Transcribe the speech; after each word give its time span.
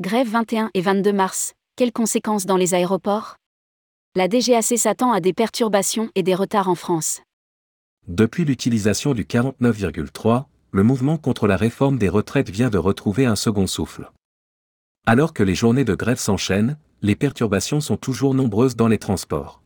Grève 0.00 0.26
21 0.26 0.70
et 0.72 0.80
22 0.80 1.12
mars, 1.12 1.52
quelles 1.76 1.92
conséquences 1.92 2.46
dans 2.46 2.56
les 2.56 2.72
aéroports? 2.72 3.36
La 4.16 4.26
DGAC 4.26 4.78
s'attend 4.78 5.12
à 5.12 5.20
des 5.20 5.34
perturbations 5.34 6.10
et 6.14 6.22
des 6.22 6.34
retards 6.34 6.70
en 6.70 6.74
France. 6.74 7.20
Depuis 8.08 8.46
l'utilisation 8.46 9.12
du 9.12 9.24
49,3, 9.24 10.46
le 10.70 10.82
mouvement 10.82 11.18
contre 11.18 11.46
la 11.46 11.58
réforme 11.58 11.98
des 11.98 12.08
retraites 12.08 12.48
vient 12.48 12.70
de 12.70 12.78
retrouver 12.78 13.26
un 13.26 13.36
second 13.36 13.66
souffle. 13.66 14.10
Alors 15.04 15.34
que 15.34 15.42
les 15.42 15.54
journées 15.54 15.84
de 15.84 15.94
grève 15.94 16.18
s'enchaînent, 16.18 16.78
les 17.02 17.14
perturbations 17.14 17.82
sont 17.82 17.98
toujours 17.98 18.34
nombreuses 18.34 18.76
dans 18.76 18.88
les 18.88 18.98
transports. 18.98 19.62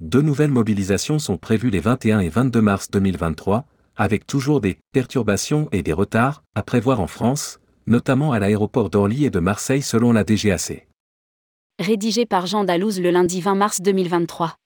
Deux 0.00 0.22
nouvelles 0.22 0.50
mobilisations 0.50 1.18
sont 1.18 1.36
prévues 1.36 1.70
les 1.70 1.80
21 1.80 2.20
et 2.20 2.30
22 2.30 2.62
mars 2.62 2.90
2023, 2.90 3.66
avec 3.96 4.26
toujours 4.26 4.62
des 4.62 4.78
perturbations 4.92 5.68
et 5.72 5.82
des 5.82 5.92
retards 5.92 6.42
à 6.54 6.62
prévoir 6.62 7.00
en 7.00 7.06
France, 7.06 7.60
notamment 7.86 8.32
à 8.32 8.38
l'aéroport 8.38 8.90
d'Orly 8.90 9.24
et 9.24 9.30
de 9.30 9.38
Marseille 9.38 9.82
selon 9.82 10.12
la 10.12 10.24
DGAC. 10.24 10.86
Rédigé 11.78 12.26
par 12.26 12.46
Jean 12.46 12.64
Dalouse 12.64 13.00
le 13.00 13.10
lundi 13.10 13.40
20 13.40 13.54
mars 13.54 13.80
2023. 13.80 14.56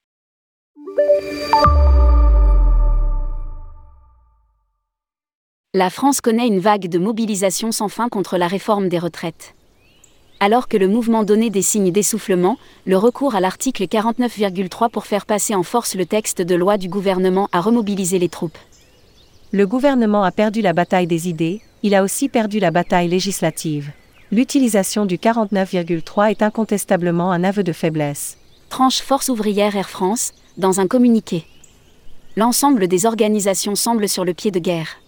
La 5.73 5.89
France 5.89 6.21
connaît 6.21 6.49
une 6.49 6.59
vague 6.59 6.89
de 6.89 6.99
mobilisation 6.99 7.71
sans 7.71 7.89
fin 7.89 8.09
contre 8.09 8.37
la 8.39 8.49
réforme 8.49 8.89
des 8.89 8.99
retraites. 8.99 9.55
Alors 10.41 10.69
que 10.69 10.77
le 10.77 10.89
mouvement 10.89 11.23
donnait 11.23 11.51
des 11.51 11.63
signes 11.63 11.93
d'essoufflement, 11.93 12.59
le 12.87 12.97
recours 12.97 13.35
à 13.35 13.41
l'article 13.41 13.85
49,3 13.85 14.91
pour 14.91 15.07
faire 15.07 15.27
passer 15.27 15.55
en 15.55 15.63
force 15.63 15.95
le 15.95 16.07
texte 16.07 16.43
de 16.43 16.55
loi 16.55 16.79
du 16.79 16.89
gouvernement 16.89 17.49
a 17.53 17.61
remobilisé 17.61 18.19
les 18.19 18.31
troupes. 18.31 18.59
Le 19.53 19.67
gouvernement 19.67 20.23
a 20.23 20.31
perdu 20.31 20.63
la 20.63 20.73
bataille 20.73 21.09
des 21.09 21.29
idées, 21.29 21.61
il 21.83 21.97
a 21.97 22.05
aussi 22.05 22.29
perdu 22.29 22.61
la 22.61 22.71
bataille 22.71 23.09
législative. 23.09 23.91
L'utilisation 24.31 25.07
du 25.07 25.17
49,3 25.17 26.31
est 26.31 26.43
incontestablement 26.43 27.33
un 27.33 27.43
aveu 27.43 27.65
de 27.65 27.73
faiblesse. 27.73 28.39
Tranche 28.69 29.03
Force 29.03 29.29
ouvrière 29.29 29.75
Air 29.75 29.91
France, 29.91 30.35
dans 30.57 30.79
un 30.79 30.87
communiqué. 30.87 31.45
L'ensemble 32.37 32.87
des 32.87 33.07
organisations 33.07 33.75
semble 33.75 34.09
sur 34.09 34.25
le 34.25 34.35
pied 34.35 34.53
de 34.53 34.61
guerre. 34.61 35.01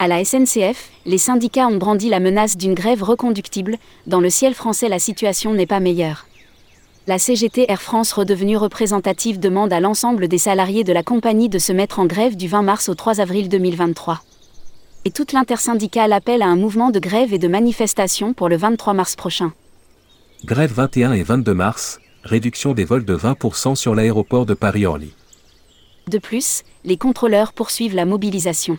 À 0.00 0.08
la 0.08 0.24
SNCF, 0.24 0.90
les 1.06 1.18
syndicats 1.18 1.68
ont 1.68 1.76
brandi 1.76 2.08
la 2.08 2.18
menace 2.18 2.56
d'une 2.56 2.74
grève 2.74 3.04
reconductible, 3.04 3.76
dans 4.08 4.20
le 4.20 4.30
ciel 4.30 4.54
français 4.54 4.88
la 4.88 4.98
situation 4.98 5.54
n'est 5.54 5.66
pas 5.66 5.78
meilleure. 5.78 6.26
La 7.08 7.18
CGT 7.18 7.66
Air 7.68 7.82
France 7.82 8.12
redevenue 8.12 8.56
représentative 8.56 9.40
demande 9.40 9.72
à 9.72 9.80
l'ensemble 9.80 10.28
des 10.28 10.38
salariés 10.38 10.84
de 10.84 10.92
la 10.92 11.02
compagnie 11.02 11.48
de 11.48 11.58
se 11.58 11.72
mettre 11.72 11.98
en 11.98 12.06
grève 12.06 12.36
du 12.36 12.46
20 12.46 12.62
mars 12.62 12.88
au 12.88 12.94
3 12.94 13.20
avril 13.20 13.48
2023. 13.48 14.20
Et 15.04 15.10
toute 15.10 15.32
l'intersyndicale 15.32 16.12
appelle 16.12 16.42
à 16.42 16.46
un 16.46 16.54
mouvement 16.54 16.90
de 16.90 17.00
grève 17.00 17.34
et 17.34 17.38
de 17.38 17.48
manifestation 17.48 18.34
pour 18.34 18.48
le 18.48 18.56
23 18.56 18.94
mars 18.94 19.16
prochain. 19.16 19.52
Grève 20.44 20.72
21 20.72 21.14
et 21.14 21.24
22 21.24 21.52
mars, 21.54 21.98
réduction 22.22 22.72
des 22.72 22.84
vols 22.84 23.04
de 23.04 23.16
20% 23.16 23.74
sur 23.74 23.96
l'aéroport 23.96 24.46
de 24.46 24.54
Paris-Orly. 24.54 25.12
De 26.08 26.18
plus, 26.18 26.62
les 26.84 26.98
contrôleurs 26.98 27.52
poursuivent 27.52 27.96
la 27.96 28.04
mobilisation 28.04 28.78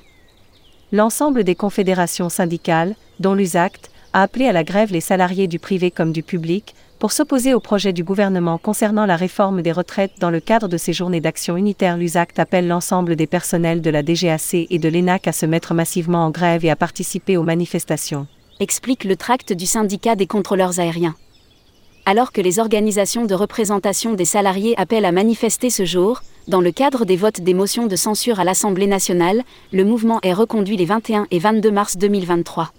l'ensemble 0.94 1.44
des 1.44 1.56
confédérations 1.56 2.30
syndicales, 2.30 2.96
dont 3.20 3.34
l'USACT, 3.34 3.90
a 4.14 4.22
appelé 4.22 4.48
à 4.48 4.52
la 4.52 4.64
grève 4.64 4.92
les 4.92 5.02
salariés 5.02 5.48
du 5.48 5.60
privé 5.60 5.92
comme 5.92 6.12
du 6.12 6.24
public, 6.24 6.76
pour 7.00 7.12
s'opposer 7.12 7.54
au 7.54 7.60
projet 7.60 7.92
du 7.92 8.04
gouvernement 8.04 8.58
concernant 8.58 9.06
la 9.06 9.18
réforme 9.18 9.62
des 9.62 9.74
retraites 9.74 10.14
dans 10.20 10.30
le 10.30 10.40
cadre 10.40 10.70
de 10.70 10.78
ces 10.78 10.94
journées 10.94 11.20
d'action 11.20 11.58
unitaire. 11.58 11.98
L'USACT 11.98 12.40
appelle 12.40 12.68
l'ensemble 12.68 13.18
des 13.18 13.28
personnels 13.28 13.82
de 13.82 13.90
la 13.90 14.04
DGAC 14.04 14.68
et 14.70 14.80
de 14.80 14.88
l'ENAC 14.88 15.28
à 15.28 15.34
se 15.34 15.46
mettre 15.46 15.74
massivement 15.74 16.26
en 16.26 16.30
grève 16.30 16.64
et 16.64 16.70
à 16.70 16.78
participer 16.78 17.36
aux 17.36 17.44
manifestations. 17.44 18.26
Explique 18.62 19.04
le 19.04 19.18
tract 19.18 19.52
du 19.52 19.66
syndicat 19.66 20.16
des 20.16 20.28
contrôleurs 20.28 20.80
aériens. 20.80 21.16
Alors 22.06 22.32
que 22.32 22.40
les 22.40 22.60
organisations 22.60 23.26
de 23.26 23.34
représentation 23.34 24.14
des 24.14 24.24
salariés 24.24 24.76
appellent 24.78 25.04
à 25.04 25.12
manifester 25.12 25.70
ce 25.70 25.84
jour, 25.84 26.22
dans 26.48 26.62
le 26.62 26.72
cadre 26.72 27.04
des 27.04 27.18
votes 27.18 27.42
des 27.42 27.54
motions 27.54 27.88
de 27.88 27.96
censure 27.96 28.40
à 28.40 28.46
l'Assemblée 28.46 28.88
nationale, 28.88 29.44
le 29.74 29.84
mouvement 29.84 30.20
est 30.24 30.34
reconduit 30.34 30.78
les 30.78 30.86
21 30.86 31.28
et 31.32 31.40
22 31.40 31.72
mars 31.72 31.98
2023. 31.98 32.72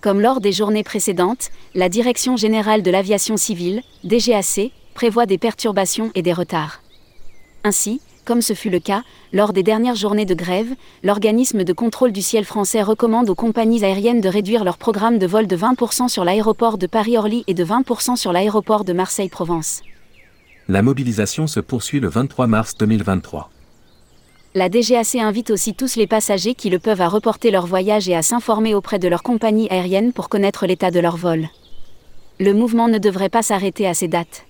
Comme 0.00 0.20
lors 0.20 0.40
des 0.40 0.52
journées 0.52 0.84
précédentes, 0.84 1.50
la 1.74 1.88
Direction 1.88 2.36
générale 2.36 2.82
de 2.82 2.90
l'aviation 2.90 3.36
civile, 3.36 3.82
DGAC, 4.04 4.70
prévoit 4.94 5.26
des 5.26 5.38
perturbations 5.38 6.10
et 6.14 6.22
des 6.22 6.32
retards. 6.32 6.80
Ainsi, 7.64 8.00
comme 8.24 8.42
ce 8.42 8.54
fut 8.54 8.70
le 8.70 8.78
cas, 8.80 9.02
lors 9.32 9.52
des 9.52 9.62
dernières 9.62 9.94
journées 9.94 10.26
de 10.26 10.34
grève, 10.34 10.74
l'organisme 11.02 11.64
de 11.64 11.72
contrôle 11.72 12.12
du 12.12 12.22
ciel 12.22 12.44
français 12.44 12.82
recommande 12.82 13.30
aux 13.30 13.34
compagnies 13.34 13.84
aériennes 13.84 14.20
de 14.20 14.28
réduire 14.28 14.64
leur 14.64 14.78
programme 14.78 15.18
de 15.18 15.26
vol 15.26 15.46
de 15.46 15.56
20% 15.56 16.08
sur 16.08 16.24
l'aéroport 16.24 16.78
de 16.78 16.86
Paris-Orly 16.86 17.44
et 17.46 17.54
de 17.54 17.64
20% 17.64 18.16
sur 18.16 18.32
l'aéroport 18.32 18.84
de 18.84 18.92
Marseille-Provence 18.92 19.82
la 20.68 20.82
mobilisation 20.82 21.46
se 21.46 21.60
poursuit 21.60 21.98
le 21.98 22.08
23 22.08 22.46
mars 22.46 22.76
2023. 22.76 23.50
La 24.58 24.68
DGAC 24.68 25.14
invite 25.14 25.50
aussi 25.50 25.72
tous 25.72 25.94
les 25.94 26.08
passagers 26.08 26.56
qui 26.56 26.68
le 26.68 26.80
peuvent 26.80 27.00
à 27.00 27.06
reporter 27.06 27.52
leur 27.52 27.64
voyage 27.64 28.08
et 28.08 28.16
à 28.16 28.22
s'informer 28.22 28.74
auprès 28.74 28.98
de 28.98 29.06
leur 29.06 29.22
compagnie 29.22 29.70
aérienne 29.70 30.12
pour 30.12 30.28
connaître 30.28 30.66
l'état 30.66 30.90
de 30.90 30.98
leur 30.98 31.16
vol. 31.16 31.48
Le 32.40 32.52
mouvement 32.52 32.88
ne 32.88 32.98
devrait 32.98 33.28
pas 33.28 33.44
s'arrêter 33.44 33.86
à 33.86 33.94
ces 33.94 34.08
dates. 34.08 34.46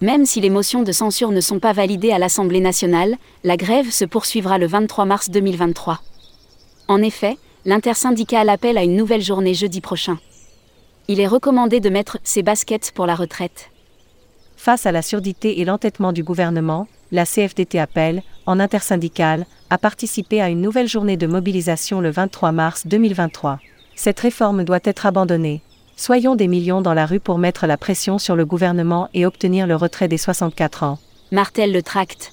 Même 0.00 0.26
si 0.26 0.40
les 0.40 0.50
motions 0.50 0.82
de 0.82 0.90
censure 0.90 1.30
ne 1.30 1.40
sont 1.40 1.60
pas 1.60 1.72
validées 1.72 2.10
à 2.10 2.18
l'Assemblée 2.18 2.58
nationale, 2.58 3.18
la 3.44 3.56
grève 3.56 3.92
se 3.92 4.04
poursuivra 4.04 4.58
le 4.58 4.66
23 4.66 5.04
mars 5.04 5.30
2023. 5.30 6.00
En 6.88 7.00
effet, 7.00 7.36
l'intersyndicale 7.64 8.48
appelle 8.48 8.78
à 8.78 8.82
une 8.82 8.96
nouvelle 8.96 9.22
journée 9.22 9.54
jeudi 9.54 9.80
prochain. 9.80 10.18
Il 11.06 11.20
est 11.20 11.28
recommandé 11.28 11.78
de 11.78 11.88
mettre 11.88 12.18
ses 12.24 12.42
baskets 12.42 12.90
pour 12.96 13.06
la 13.06 13.14
retraite. 13.14 13.70
Face 14.56 14.86
à 14.86 14.90
la 14.90 15.02
surdité 15.02 15.60
et 15.60 15.64
l'entêtement 15.64 16.12
du 16.12 16.24
gouvernement, 16.24 16.88
la 17.12 17.26
CFDT 17.26 17.78
appelle, 17.78 18.22
en 18.46 18.60
intersyndicale, 18.60 19.46
à 19.70 19.78
participer 19.78 20.40
à 20.40 20.48
une 20.48 20.60
nouvelle 20.60 20.88
journée 20.88 21.16
de 21.16 21.26
mobilisation 21.26 22.00
le 22.00 22.10
23 22.10 22.52
mars 22.52 22.86
2023. 22.86 23.58
Cette 23.94 24.20
réforme 24.20 24.64
doit 24.64 24.80
être 24.84 25.06
abandonnée. 25.06 25.62
Soyons 25.96 26.34
des 26.34 26.48
millions 26.48 26.80
dans 26.80 26.94
la 26.94 27.06
rue 27.06 27.20
pour 27.20 27.38
mettre 27.38 27.66
la 27.66 27.76
pression 27.76 28.18
sur 28.18 28.34
le 28.34 28.46
gouvernement 28.46 29.08
et 29.12 29.26
obtenir 29.26 29.66
le 29.66 29.76
retrait 29.76 30.08
des 30.08 30.16
64 30.16 30.82
ans. 30.84 30.98
Martel 31.30 31.72
le 31.72 31.82
tract. 31.82 32.32